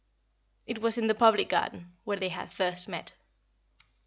It 0.65 0.79
was 0.79 0.97
in 0.97 1.05
the 1.05 1.13
Public 1.13 1.47
Garden, 1.49 1.93
where 2.05 2.17
they 2.17 2.29
had 2.29 2.51
first 2.51 2.89
met. 2.89 3.13